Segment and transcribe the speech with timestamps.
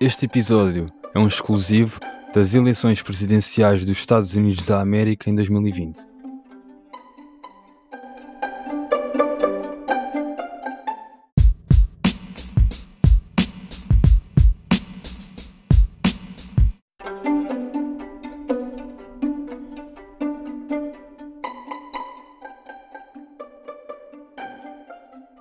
[0.00, 1.98] Este episódio é um exclusivo
[2.32, 6.06] das eleições presidenciais dos Estados Unidos da América em 2020.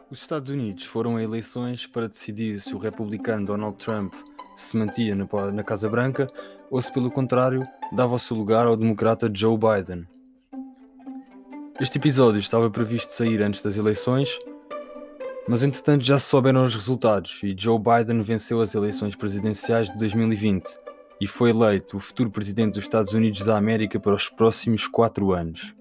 [0.09, 4.15] Os Estados Unidos foram a eleições para decidir se o republicano Donald Trump
[4.59, 6.27] se mantinha na, Casa Branca
[6.69, 10.07] ou se, pelo contrário, dava o seu lugar ao democrata Joe Biden.
[11.79, 14.37] Este episódio estava previsto sair antes das eleições,
[15.47, 19.99] mas entretanto já se souberam os resultados e Joe Biden venceu as eleições presidenciais de
[19.99, 20.65] 2020
[21.21, 25.33] e foi eleito o futuro presidente dos Estados Unidos da América para os próximos quatro
[25.33, 25.75] anos.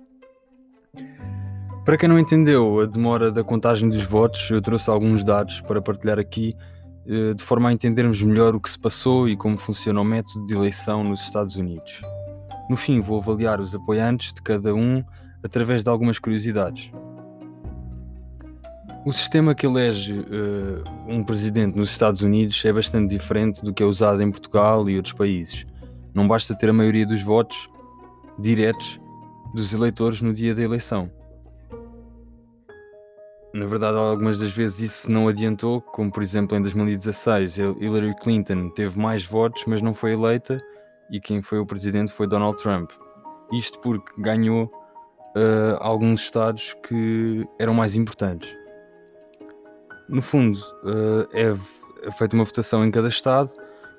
[1.84, 5.80] Para quem não entendeu a demora da contagem dos votos, eu trouxe alguns dados para
[5.80, 6.54] partilhar aqui,
[7.34, 10.54] de forma a entendermos melhor o que se passou e como funciona o método de
[10.54, 12.02] eleição nos Estados Unidos.
[12.68, 15.04] No fim, vou avaliar os apoiantes de cada um
[15.42, 16.90] através de algumas curiosidades.
[19.04, 23.80] O sistema que elege uh, um presidente nos Estados Unidos é bastante diferente do que
[23.80, 25.64] é usado em Portugal e outros países.
[26.12, 27.70] Não basta ter a maioria dos votos
[28.36, 29.00] diretos
[29.54, 31.08] dos eleitores no dia da eleição.
[33.56, 38.68] Na verdade, algumas das vezes isso não adiantou, como por exemplo em 2016, Hillary Clinton
[38.68, 40.58] teve mais votos, mas não foi eleita,
[41.10, 42.90] e quem foi o presidente foi Donald Trump.
[43.50, 48.54] Isto porque ganhou uh, alguns estados que eram mais importantes.
[50.06, 53.50] No fundo, uh, é feita uma votação em cada estado,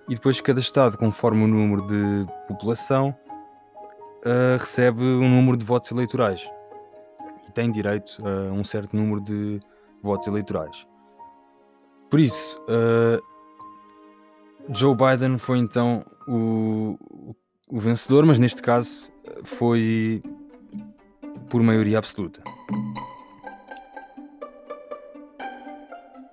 [0.08, 3.09] e depois cada estado, conforme o número de população,
[4.23, 6.47] uh, recebe um número de votos eleitorais
[7.58, 9.59] tem direito a um certo número de
[10.03, 10.86] votos eleitorais.
[12.08, 13.19] Por isso, uh,
[14.75, 16.95] Joe Biden foi então o,
[17.67, 19.11] o vencedor, mas neste caso
[19.43, 20.21] foi
[21.49, 22.43] por maioria absoluta.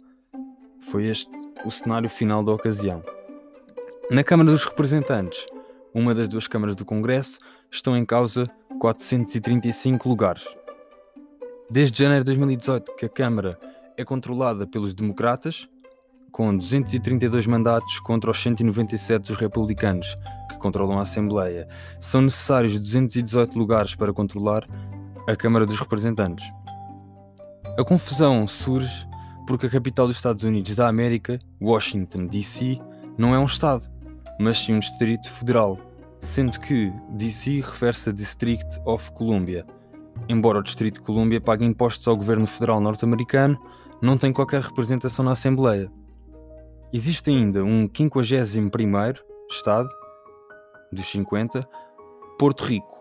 [0.83, 1.31] Foi este
[1.65, 3.03] o cenário final da ocasião.
[4.11, 5.47] Na Câmara dos Representantes,
[5.95, 7.39] uma das duas câmaras do Congresso,
[7.71, 8.45] estão em causa
[8.81, 10.45] 435 lugares.
[11.71, 13.59] Desde janeiro de 2018 que a Câmara
[13.97, 15.69] é controlada pelos democratas,
[16.33, 20.17] com 232 mandatos contra os 197 dos republicanos,
[20.51, 21.69] que controlam a Assembleia.
[22.01, 24.67] São necessários 218 lugares para controlar
[25.29, 26.45] a Câmara dos Representantes.
[27.79, 29.07] A confusão surge
[29.47, 32.81] porque a capital dos Estados Unidos da América, Washington, D.C.,
[33.19, 33.87] não é um estado,
[34.41, 35.79] mas sim um distrito federal,
[36.21, 37.61] sendo que D.C.
[37.61, 39.67] refere-se a District of Columbia.
[40.29, 43.59] Embora o Distrito de Colômbia pague impostos ao governo federal norte-americano,
[44.01, 45.91] não tem qualquer representação na Assembleia.
[46.93, 49.19] Existe ainda um 51º
[49.51, 49.89] Estado,
[50.93, 51.67] dos 50,
[52.39, 53.01] Porto Rico.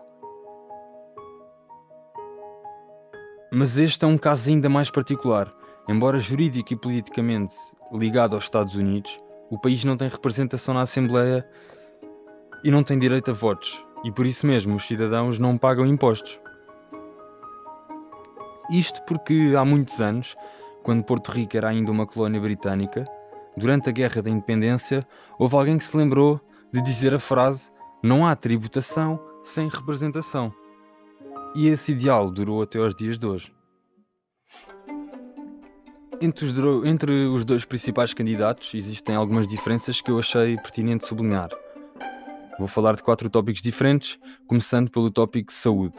[3.52, 5.52] Mas este é um caso ainda mais particular.
[5.88, 7.56] Embora jurídico e politicamente
[7.92, 9.18] ligado aos Estados Unidos,
[9.50, 11.46] o país não tem representação na Assembleia
[12.64, 16.40] e não tem direito a votos, e por isso mesmo os cidadãos não pagam impostos.
[18.70, 20.36] Isto porque há muitos anos,
[20.84, 23.04] quando Porto Rico era ainda uma colónia britânica,
[23.56, 25.02] durante a Guerra da Independência,
[25.38, 26.40] houve alguém que se lembrou
[26.72, 27.70] de dizer a frase:
[28.02, 30.52] Não há tributação sem representação.
[31.54, 33.52] E esse ideal durou até aos dias de hoje.
[36.24, 41.50] Entre os, entre os dois principais candidatos existem algumas diferenças que eu achei pertinente sublinhar.
[42.60, 45.98] Vou falar de quatro tópicos diferentes, começando pelo tópico saúde.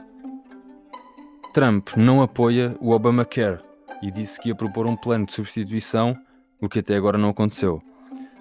[1.54, 3.60] Trump não apoia o Obamacare
[4.02, 6.18] e disse que ia propor um plano de substituição,
[6.62, 7.84] o que até agora não aconteceu.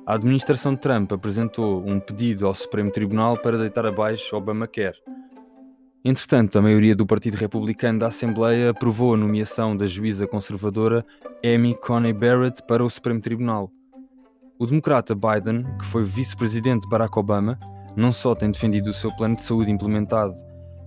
[0.06, 5.02] A administração de Trump apresentou um pedido ao Supremo Tribunal para deitar abaixo Obamacare.
[6.04, 11.04] Entretanto, a maioria do Partido Republicano da Assembleia aprovou a nomeação da juíza conservadora
[11.44, 13.68] Amy Coney Barrett para o Supremo Tribunal.
[14.60, 17.58] O democrata Biden, que foi vice-presidente de Barack Obama,
[17.96, 20.34] não só tem defendido o seu plano de saúde implementado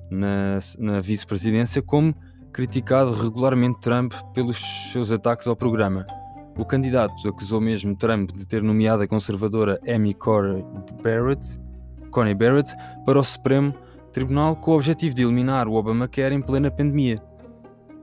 [0.10, 2.16] na, na vice-presidência, como
[2.54, 4.58] criticado regularmente Trump pelos
[4.94, 6.08] seus ataques ao programa.
[6.58, 10.64] O candidato acusou mesmo Trump de ter nomeado a conservadora Amy Coney
[11.04, 11.60] Barrett,
[12.12, 12.74] Coney Barrett
[13.06, 13.74] para o Supremo
[14.14, 17.22] Tribunal com o objetivo de eliminar o Obamacare em plena pandemia.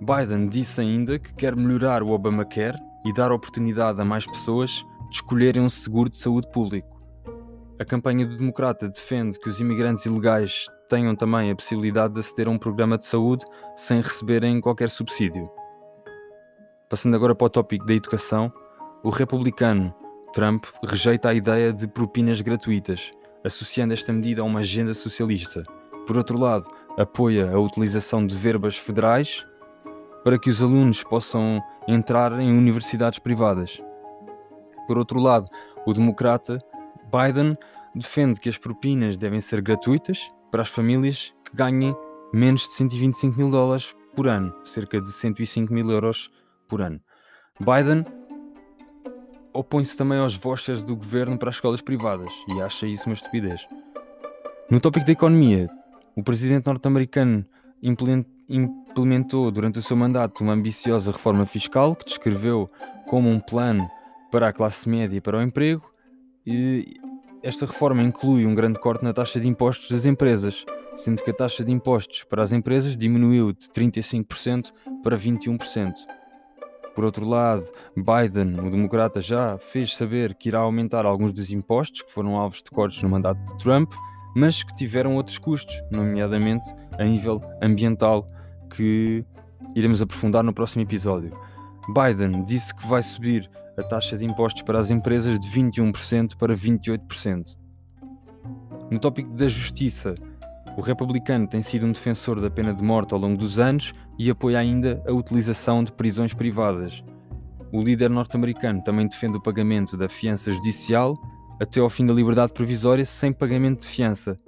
[0.02, 2.76] Biden disse ainda que quer melhorar o Obamacare
[3.06, 7.00] e dar oportunidade a mais pessoas de escolherem um seguro de saúde público.
[7.78, 12.48] A campanha do Democrata defende que os imigrantes ilegais tenham também a possibilidade de aceder
[12.48, 13.44] a um programa de saúde
[13.76, 15.48] sem receberem qualquer subsídio.
[16.90, 18.52] Passando agora para o tópico da educação,
[19.04, 19.94] o republicano
[20.32, 23.12] Trump rejeita a ideia de propinas gratuitas,
[23.44, 25.62] associando esta medida a uma agenda socialista.
[26.08, 26.68] Por outro lado,
[26.98, 29.46] apoia a utilização de verbas federais
[30.24, 33.82] para que os alunos possam entrar em universidades privadas.
[34.86, 35.48] Por outro lado,
[35.86, 36.58] o democrata
[37.10, 37.56] Biden
[37.94, 41.94] defende que as propinas devem ser gratuitas para as famílias que ganhem
[42.32, 46.30] menos de 125 mil dólares por ano, cerca de 105 mil euros
[46.68, 47.00] por ano.
[47.60, 48.04] Biden
[49.52, 53.66] opõe-se também aos vouchers do governo para as escolas privadas e acha isso uma estupidez.
[54.70, 55.68] No tópico da economia,
[56.16, 57.44] o presidente norte-americano
[57.82, 62.68] implementou durante o seu mandato uma ambiciosa reforma fiscal que descreveu
[63.06, 63.88] como um plano
[64.30, 65.92] para a classe média e para o emprego
[66.46, 66.96] e
[67.42, 71.34] esta reforma inclui um grande corte na taxa de impostos das empresas, sendo que a
[71.34, 74.72] taxa de impostos para as empresas diminuiu de 35%
[75.02, 75.92] para 21%.
[76.94, 77.64] Por outro lado,
[77.96, 82.62] Biden, o democrata, já fez saber que irá aumentar alguns dos impostos que foram alvos
[82.62, 83.92] de cortes no mandato de Trump,
[84.36, 86.68] mas que tiveram outros custos, nomeadamente
[86.98, 88.28] a nível ambiental,
[88.74, 89.24] que
[89.74, 91.32] iremos aprofundar no próximo episódio.
[91.88, 96.54] Biden disse que vai subir a taxa de impostos para as empresas de 21% para
[96.54, 97.56] 28%.
[98.90, 100.14] No tópico da justiça,
[100.76, 104.30] o republicano tem sido um defensor da pena de morte ao longo dos anos e
[104.30, 107.02] apoia ainda a utilização de prisões privadas.
[107.72, 111.14] O líder norte-americano também defende o pagamento da fiança judicial
[111.60, 114.38] até ao fim da liberdade provisória sem pagamento de fiança.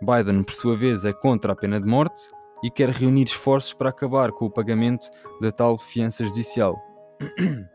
[0.00, 2.22] Biden, por sua vez, é contra a pena de morte
[2.64, 6.74] e quer reunir esforços para acabar com o pagamento da tal fiança judicial.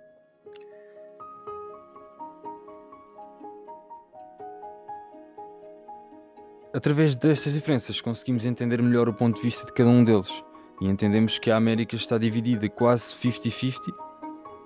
[6.74, 10.43] Através destas diferenças conseguimos entender melhor o ponto de vista de cada um deles
[10.81, 13.93] e entendemos que a América está dividida quase 50-50,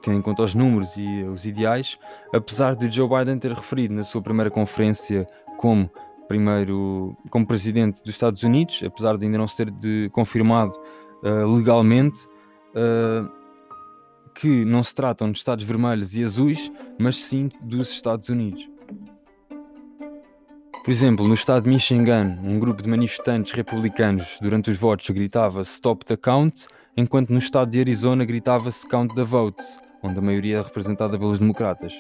[0.01, 1.98] tendo em conta os números e os ideais,
[2.34, 5.27] apesar de Joe Biden ter referido na sua primeira conferência
[5.58, 5.89] como
[6.27, 10.75] primeiro como presidente dos Estados Unidos, apesar de ainda não se ter de, confirmado
[11.24, 12.25] uh, legalmente
[12.75, 13.30] uh,
[14.34, 18.68] que não se tratam de Estados vermelhos e azuis, mas sim dos Estados Unidos.
[20.84, 25.62] Por exemplo, no estado de Michigan, um grupo de manifestantes republicanos durante os votos gritava
[25.62, 30.58] Stop the Count, enquanto no estado de Arizona gritava-se Count the Votes, onde a maioria
[30.58, 31.94] é representada pelos democratas.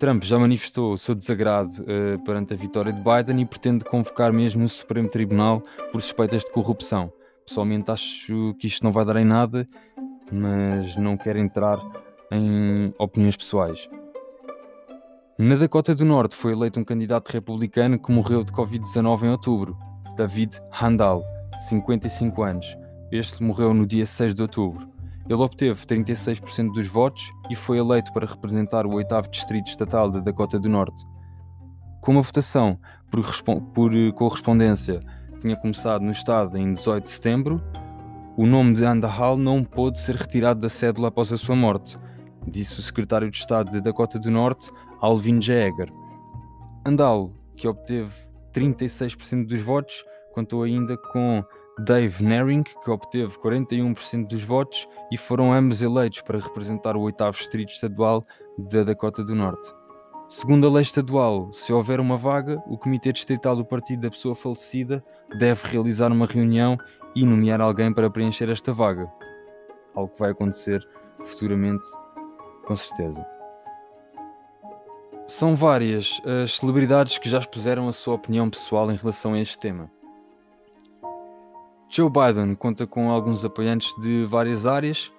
[0.00, 4.32] Trump já manifestou o seu desagrado uh, perante a vitória de Biden e pretende convocar
[4.32, 7.12] mesmo o Supremo Tribunal por suspeitas de corrupção.
[7.46, 9.68] Pessoalmente acho que isto não vai dar em nada,
[10.32, 11.78] mas não quero entrar
[12.32, 13.90] em opiniões pessoais.
[15.36, 19.76] Na Dakota do Norte foi eleito um candidato republicano que morreu de Covid-19 em outubro,
[20.16, 22.74] David Handal, de 55 anos.
[23.12, 24.88] Este morreu no dia 6 de outubro.
[25.30, 30.18] Ele obteve 36% dos votos e foi eleito para representar o 8 Distrito Estatal da
[30.18, 31.06] Dakota do Norte.
[32.00, 32.76] Como a votação
[33.12, 33.24] por,
[33.72, 34.98] por correspondência
[35.38, 37.62] tinha começado no Estado em 18 de setembro,
[38.36, 41.96] o nome de Andahal não pôde ser retirado da cédula após a sua morte,
[42.44, 44.68] disse o secretário de Estado de Dakota do Norte,
[45.00, 45.92] Alvin Jaeger.
[46.84, 48.10] Andal, que obteve
[48.52, 51.44] 36% dos votos, contou ainda com
[51.84, 57.38] Dave Naring, que obteve 41% dos votos e foram ambos eleitos para representar o oitavo
[57.38, 58.24] distrito estadual
[58.58, 59.72] da Dakota do Norte.
[60.28, 64.34] Segundo a lei estadual, se houver uma vaga, o Comitê Distrital do Partido da Pessoa
[64.34, 65.02] Falecida
[65.38, 66.76] deve realizar uma reunião
[67.16, 69.10] e nomear alguém para preencher esta vaga.
[69.94, 70.86] Algo que vai acontecer
[71.22, 71.86] futuramente,
[72.66, 73.26] com certeza.
[75.26, 79.58] São várias as celebridades que já expuseram a sua opinião pessoal em relação a este
[79.58, 79.90] tema.
[81.92, 85.10] Joe Biden conta com alguns apoiantes de várias áreas.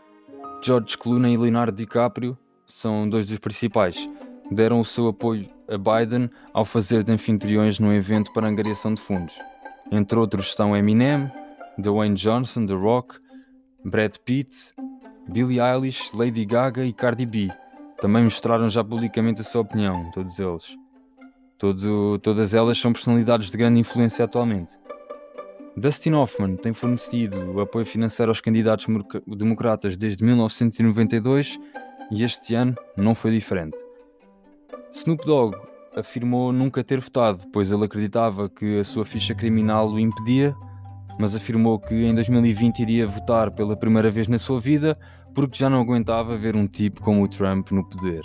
[0.63, 3.97] George Clooney e Leonardo DiCaprio são dois dos principais.
[4.49, 9.01] Deram o seu apoio a Biden ao fazer de anfitriões no evento para angariação de
[9.01, 9.37] fundos.
[9.91, 11.29] Entre outros estão Eminem,
[11.77, 13.19] Dwayne Johnson, The Rock,
[13.83, 14.73] Brad Pitt,
[15.27, 17.49] Billie Eilish, Lady Gaga e Cardi B.
[17.99, 20.77] Também mostraram já publicamente a sua opinião, todos eles.
[21.57, 24.79] Todo, todas elas são personalidades de grande influência atualmente.
[25.77, 28.87] Dustin Hoffman tem fornecido apoio financeiro aos candidatos
[29.25, 31.57] democratas desde 1992
[32.11, 33.77] e este ano não foi diferente.
[34.93, 35.55] Snoop Dogg
[35.95, 40.53] afirmou nunca ter votado, pois ele acreditava que a sua ficha criminal o impedia,
[41.17, 44.97] mas afirmou que em 2020 iria votar pela primeira vez na sua vida
[45.33, 48.21] porque já não aguentava ver um tipo como o Trump no poder.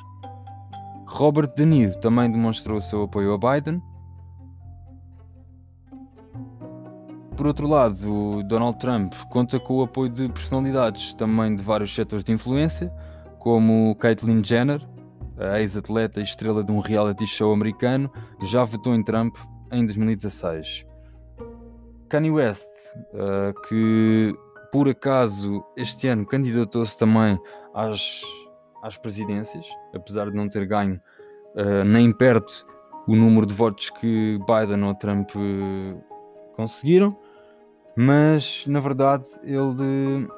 [1.06, 3.80] Robert De Niro também demonstrou seu apoio a Biden
[7.36, 12.24] Por outro lado, Donald Trump conta com o apoio de personalidades também de vários setores
[12.24, 12.90] de influência,
[13.38, 14.80] como Caitlyn Jenner,
[15.36, 18.10] a ex-atleta e estrela de um reality show americano,
[18.44, 19.36] já votou em Trump
[19.70, 20.86] em 2016.
[22.08, 22.70] Kanye West,
[23.12, 24.34] uh, que
[24.72, 27.38] por acaso este ano candidatou-se também
[27.74, 28.22] às,
[28.82, 30.98] às presidências, apesar de não ter ganho
[31.54, 32.66] uh, nem perto
[33.06, 36.02] o número de votos que Biden ou Trump uh,
[36.56, 37.25] conseguiram
[37.96, 40.28] mas na verdade ele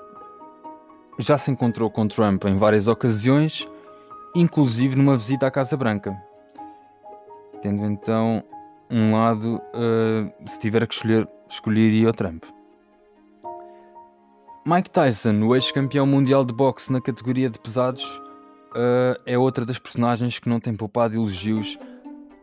[1.18, 3.68] já se encontrou com Trump em várias ocasiões,
[4.34, 6.16] inclusive numa visita à Casa Branca.
[7.60, 8.44] Tendo então
[8.88, 12.44] um lado, uh, se tiver que escolher, escolheria o Trump.
[14.64, 19.78] Mike Tyson, o ex-campeão mundial de boxe na categoria de pesados, uh, é outra das
[19.78, 21.78] personagens que não tem poupado elogios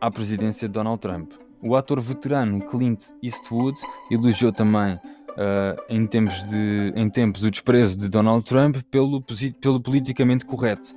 [0.00, 1.32] à presidência de Donald Trump.
[1.62, 3.78] O ator veterano Clint Eastwood
[4.10, 9.22] elogiou também uh, em, tempos de, em tempos desprezo de Donald Trump pelo,
[9.60, 10.96] pelo politicamente correto.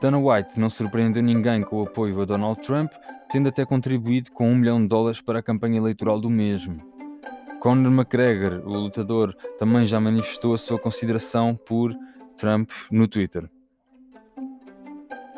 [0.00, 2.92] Dana White não surpreendeu ninguém com o apoio a Donald Trump,
[3.30, 6.80] tendo até contribuído com um milhão de dólares para a campanha eleitoral do mesmo.
[7.60, 11.96] Conor McGregor, o lutador, também já manifestou a sua consideração por
[12.36, 13.48] Trump no Twitter.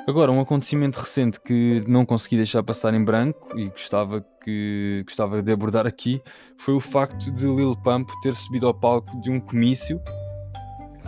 [0.07, 5.43] Agora, um acontecimento recente que não consegui deixar passar em branco e gostava, que, gostava
[5.43, 6.23] de abordar aqui
[6.57, 10.01] foi o facto de Lil Pump ter subido ao palco de um comício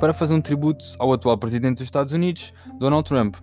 [0.01, 3.37] para fazer um tributo ao atual presidente dos Estados Unidos, Donald Trump.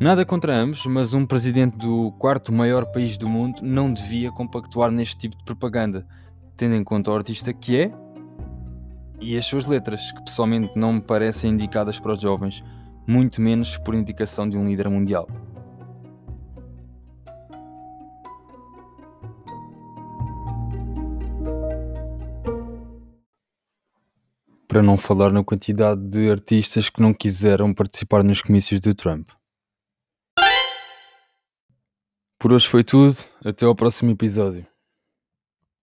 [0.00, 4.90] Nada contra ambos, mas um presidente do quarto maior país do mundo não devia compactuar
[4.90, 6.04] neste tipo de propaganda,
[6.56, 7.92] tendo em conta o artista que é
[9.20, 12.64] e as suas letras, que pessoalmente não me parecem indicadas para os jovens
[13.10, 15.26] muito menos por indicação de um líder mundial.
[24.68, 29.28] Para não falar na quantidade de artistas que não quiseram participar nos comícios do Trump.
[32.38, 34.64] Por hoje foi tudo, até ao próximo episódio.